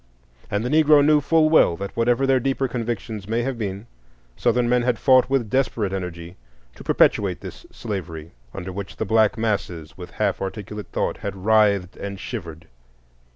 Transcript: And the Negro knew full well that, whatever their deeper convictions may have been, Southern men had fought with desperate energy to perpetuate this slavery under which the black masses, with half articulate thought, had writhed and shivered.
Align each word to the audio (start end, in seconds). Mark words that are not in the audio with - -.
And 0.49 0.65
the 0.65 0.69
Negro 0.69 1.05
knew 1.05 1.21
full 1.21 1.47
well 1.47 1.77
that, 1.77 1.95
whatever 1.95 2.25
their 2.25 2.39
deeper 2.39 2.67
convictions 2.67 3.27
may 3.29 3.43
have 3.43 3.55
been, 3.59 3.85
Southern 4.35 4.67
men 4.67 4.81
had 4.81 4.97
fought 4.97 5.29
with 5.29 5.47
desperate 5.47 5.93
energy 5.93 6.37
to 6.73 6.83
perpetuate 6.83 7.41
this 7.41 7.67
slavery 7.71 8.31
under 8.51 8.71
which 8.71 8.95
the 8.95 9.05
black 9.05 9.37
masses, 9.37 9.99
with 9.99 10.09
half 10.09 10.41
articulate 10.41 10.87
thought, 10.91 11.17
had 11.17 11.35
writhed 11.45 11.97
and 11.97 12.19
shivered. 12.19 12.67